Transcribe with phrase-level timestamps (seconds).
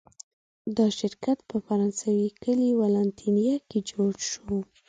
[0.77, 4.53] دا شرکت په فرانسوي کلي ولانتینیه کې جوړ شو.